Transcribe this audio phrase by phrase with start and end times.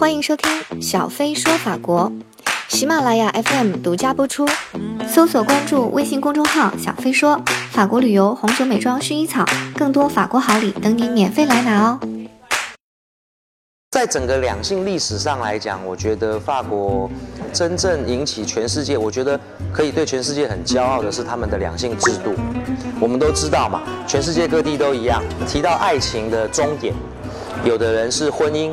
[0.00, 2.10] 欢迎收听小飞说法国，
[2.68, 4.48] 喜马拉雅 FM 独家播出。
[5.06, 7.38] 搜索关注微信公众号“小飞说
[7.70, 9.44] 法国旅游、红酒、美妆、薰衣草”，
[9.76, 12.00] 更多法国好礼等你免费来拿哦！
[13.90, 17.10] 在整个两性历史上来讲，我觉得法国
[17.52, 19.38] 真正引起全世界，我觉得
[19.70, 22.32] 可以对全世界很骄傲的是他们的两性制度。
[22.98, 26.94] 我们都知道嘛，全世界各地都一样，提到爱情的终点，
[27.66, 28.72] 有的人是婚姻，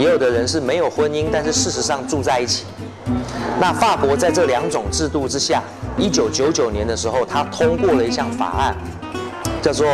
[0.00, 2.64] 也有的人是没有婚姻，但是事实上住在一起。
[3.60, 5.62] 那法国在这两种制度之下，
[5.98, 8.74] 一九九九年的时候，他通过了一项法案，
[9.60, 9.86] 叫做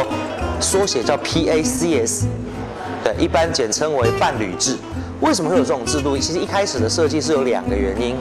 [0.60, 2.22] 缩写叫 PACS。
[3.02, 4.76] 对，一般简称为伴侣制。
[5.20, 6.16] 为什么会有这种制度？
[6.16, 8.14] 其实一开始的设计是有两个原因。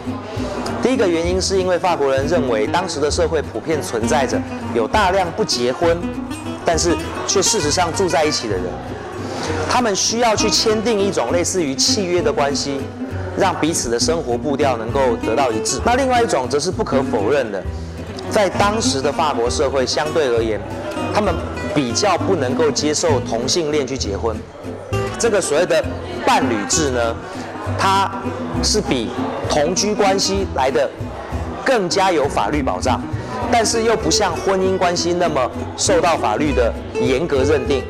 [0.82, 4.42] 第一个原因是因为法国人认为，当时的社会普遍存在着
[4.74, 5.96] 有大量不结婚，
[6.66, 6.98] 但是
[7.28, 8.64] 却事实上住在一起的人，
[9.70, 12.80] 他们需要去签订一种类似于契约的关系，
[13.38, 15.80] 让彼此的生活步调能够得到一致。
[15.86, 17.64] 那另外一种则是不可否认的，
[18.30, 20.60] 在当时的法国社会相对而言，
[21.14, 21.34] 他们
[21.74, 24.36] 比较不能够接受同性恋去结婚。
[25.20, 25.84] 这个所谓的
[26.26, 27.16] 伴侣制呢，
[27.78, 28.10] 它
[28.64, 29.10] 是比
[29.50, 30.90] 同居关系来的
[31.66, 33.02] 更加有法律保障，
[33.52, 37.84] 但是又不像婚姻关系那么受到法律的严格认定。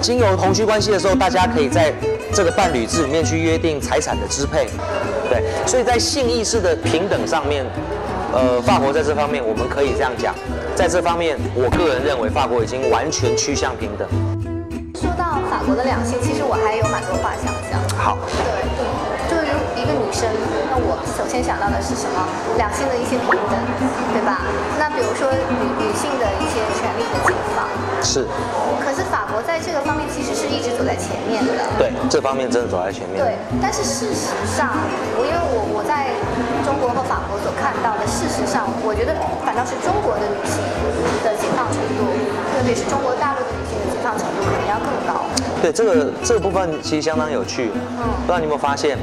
[0.00, 1.92] 经由同居关系的时候，大家可以在
[2.32, 4.68] 这个伴侣制里面去约定财产的支配，
[5.28, 7.64] 对，所以在性意识的平等上面，
[8.32, 10.34] 呃，法国在这方面我们可以这样讲，
[10.74, 14.06] 在这方面，我个人认为法国已经完全趋向平等。
[14.94, 17.80] 说到法国的两性，其实我还有蛮多话想讲。
[17.96, 18.62] 好，对，
[19.28, 19.42] 就是
[19.74, 20.28] 一个女生，
[20.70, 22.20] 那我首先想到的是什么？
[22.56, 23.54] 两性的一些平等，
[24.12, 24.44] 对吧？
[24.78, 27.66] 那比如说女女性的一些权利的解放。
[28.06, 28.22] 是。
[28.78, 31.66] 可是法国在这个方面其实是一直走在前面的。
[31.76, 33.18] 对，这方面真的走在前面。
[33.18, 34.78] 对，但是事实上，
[35.18, 36.14] 我因为我我在
[36.62, 39.10] 中国和法国所看到的，事实上，我觉得
[39.42, 40.62] 反倒是中国的女性
[41.26, 42.06] 的解放程度，
[42.54, 45.26] 特别是中国大陆的女性的解放程度可能要更高。
[45.60, 47.74] 对，这个这个部分其实相当有趣。
[47.74, 48.96] 嗯，不知道你有没有发现，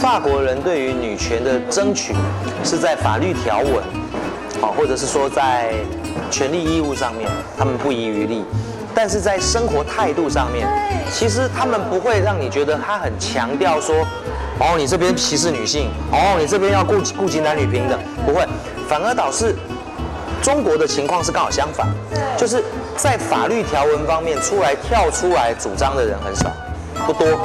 [0.00, 2.16] 法国人对于女权的争取
[2.64, 3.84] 是在法律条文，
[4.60, 5.72] 哦，或者是说在
[6.30, 8.44] 权利义务上面，他们不遗余力。
[8.94, 10.66] 但是在生活态度上面，
[11.12, 13.94] 其实他们不会让你觉得他很强调说，
[14.58, 17.96] 哦，你这边歧视女性，哦，你这边要顾顾及男女平等，
[18.26, 18.44] 不会，
[18.88, 19.54] 反而导致
[20.42, 21.86] 中国的情况是刚好相反，
[22.36, 22.64] 就是
[22.96, 26.50] 在法律条文方面出来跳出来主张的人很少，
[27.06, 27.38] 不多，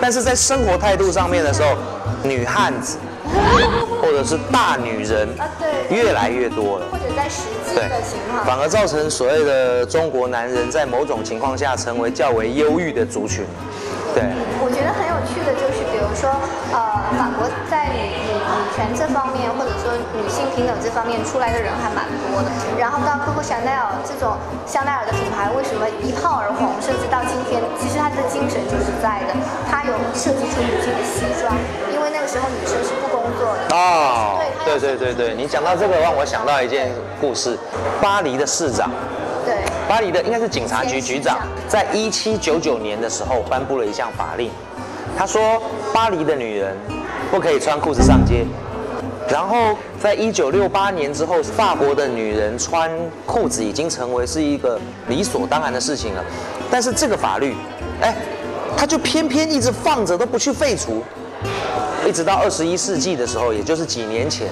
[0.00, 1.68] 但是在生活态度上面的时候，
[2.28, 2.98] 女汉子。
[4.00, 6.86] 或者是大女人啊，对，越来越多了。
[6.92, 13.44] 或者在实际的情况，反而造成所谓的中国男人在某种情况下成为较为忧郁的族群。
[14.14, 14.22] 对，
[14.62, 16.30] 我觉得很有趣的就是，比如说，
[16.70, 16.78] 呃，
[17.18, 22.48] 法国在女女女权这方面，或者说女性平等这方面出来的人还蛮多的。
[22.78, 26.72] 然后到 Coco Chanel 这种香奈儿的品牌，为什么一炮而红？
[26.80, 29.34] 甚至到今天，其实它的精神就是在的，
[29.68, 31.52] 它有设计出女性的西装，
[32.36, 33.74] 时候女生是不工作的。
[33.74, 37.58] 哦，对对对对，你讲到这个让我想到一件故事，
[38.00, 38.90] 巴黎的市长。
[39.44, 39.54] 对，
[39.88, 44.50] 巴黎的应该是警察局局长，在一七九九年的时候颁布了一项法令，
[45.16, 45.62] 他说
[45.94, 46.76] 巴黎的女人
[47.30, 48.44] 不可以穿裤子上街。
[49.28, 52.90] 然后在一九六八年之后，法国的女人穿
[53.24, 56.24] 裤子已经成为是一个理所当然的事情了。
[56.70, 57.56] 但是这个法律，
[58.02, 58.14] 哎，
[58.76, 61.02] 他就偏偏一直放着都不去废除，
[62.06, 64.48] 一直到二十一世纪的时候，也就是几年前。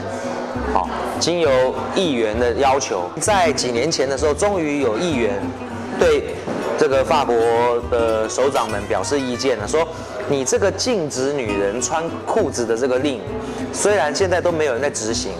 [0.72, 0.88] 好，
[1.20, 1.50] 经由
[1.94, 5.40] 议员的要求，在几年前的时候，终于有议员
[5.98, 6.34] 对
[6.76, 7.34] 这个法国
[7.90, 9.86] 的首长们表示意见了，说
[10.28, 13.20] 你这个禁止女人穿裤子的这个令，
[13.72, 15.32] 虽然现在都没有人在执行，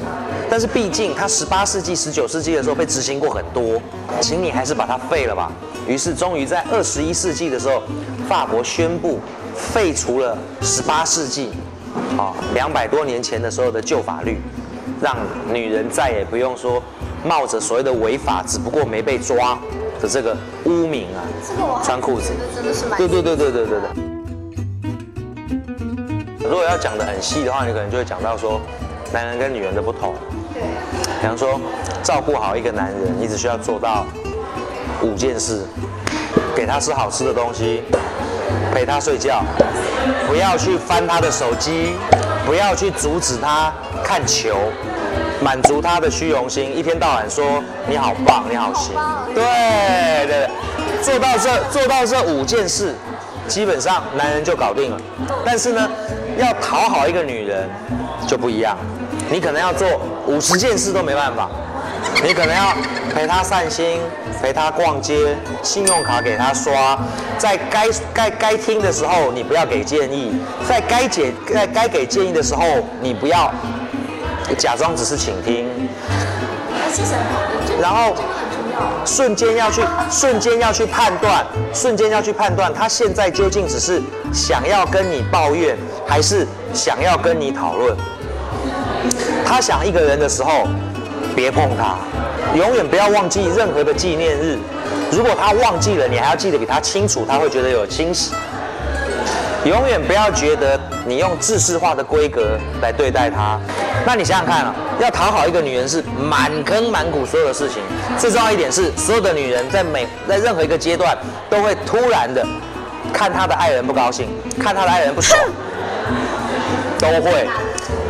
[0.49, 3.81] 但是毕竟它十八世纪、十九世纪的时候被执行过很多，
[4.21, 5.51] 请你还是把它废了吧。
[5.89, 7.83] 于是，终于在二十一世纪的时候，
[8.29, 9.19] 法国宣布
[9.55, 11.51] 废除了十八世纪
[12.19, 14.39] 啊两百多年前的时候的旧法律。
[15.01, 15.17] 让
[15.53, 16.83] 女人再也不用说
[17.25, 19.59] 冒着所谓的违法，只不过没被抓
[20.01, 20.35] 的这个
[20.65, 21.21] 污名啊，
[21.83, 23.91] 穿裤子真的是蛮对对对对对对对。
[26.49, 28.61] 如果要讲的很细的话，你可能就会讲到说
[29.13, 30.15] 男人跟女人的不同。
[30.55, 30.63] 对。
[31.21, 31.61] 比方说
[32.03, 34.07] 照顾好一个男人，你只需要做到
[35.03, 35.67] 五件事：
[36.55, 37.83] 给他吃好吃的东西，
[38.73, 39.43] 陪他睡觉，
[40.27, 41.95] 不要去翻他的手机，
[42.47, 44.57] 不要去阻止他看球。
[45.43, 48.95] 满足他的虚荣心，一天到晚说你好棒，你好行，
[49.35, 49.45] 对
[50.27, 50.49] 对，
[51.03, 52.95] 做到这做到这五件事，
[53.47, 54.97] 基本上男人就搞定了。
[55.45, 55.91] 但是呢，
[56.39, 57.69] 要讨好一个女人
[58.27, 58.75] 就不一样，
[59.29, 59.87] 你可能要做
[60.27, 61.51] 五十件事都没办法，
[62.23, 62.75] 你可能要
[63.15, 64.01] 陪他散心，
[64.41, 66.99] 陪他逛街，信用卡给他刷，
[67.39, 70.35] 在该该该听的时候你不要给建议，
[70.69, 72.63] 在该解该该给建议的时候
[73.01, 73.53] 你不要
[74.57, 75.67] 假装只是倾听，
[77.81, 78.15] 然后
[79.05, 84.03] 瞬间要去瞬间要去判断，瞬间要去判断他现在究竟只是
[84.33, 85.77] 想要跟你抱怨，
[86.07, 87.97] 还是想要跟你讨论。
[89.45, 90.67] 他想一个人的时候，
[91.35, 91.97] 别碰他，
[92.57, 94.59] 永远不要忘记任何的纪念日。
[95.11, 98.33] 如果他忘记了，你还要记得比他清楚，他会觉得有惊喜。
[99.65, 103.59] 永远不要觉得你用制式化的规格来对待她。
[104.05, 107.83] 那你想想看啊，要讨好一个女人是满坑满谷所有的事情。
[108.19, 111.17] 最重要一点是，所有的女人在每在任何一个阶段
[111.49, 112.47] 都会突然的
[113.11, 114.29] 看她的爱人不高兴，
[114.61, 115.41] 看她的爱人不爽，
[116.99, 117.49] 都会。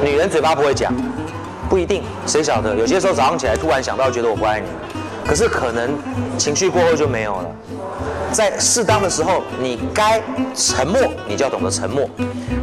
[0.02, 0.92] 女人嘴巴不会讲，
[1.74, 2.72] 不一定，谁晓得？
[2.76, 4.68] 有些时候早上起来突然想到，觉得我不爱你，
[5.26, 5.90] 可是可能
[6.38, 7.46] 情绪过后就没有了。
[8.30, 10.22] 在适当的时候，你该
[10.54, 12.04] 沉默，你就要懂得沉默；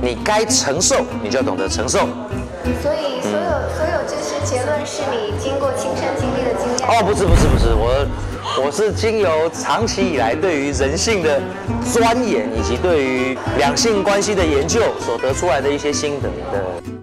[0.02, 2.00] 你该承受，你就要懂得承受。
[2.81, 6.88] 所以，所有所有这些结论是你经过亲身经历的经验。
[6.88, 8.08] 哦，不是不是不是，我
[8.63, 11.38] 我是经由长期以来对于人性的
[11.92, 17.00] 钻研，以及对于两性关系的研究所得出来的一些心得的。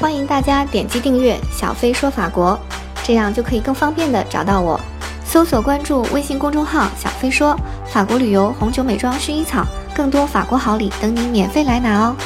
[0.00, 2.58] 欢迎大家点击订阅“小飞说法国”，
[3.04, 4.80] 这样就可以更方便的找到我。
[5.26, 7.54] 搜索关注微信公众号“小飞说
[7.84, 9.62] 法国旅游、红酒、美妆、薰衣草”，
[9.94, 12.16] 更多法国好礼等你免费来拿哦。